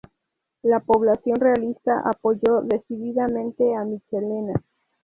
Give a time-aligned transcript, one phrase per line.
[0.63, 4.59] La población realista apoyó decididamente a Michelena.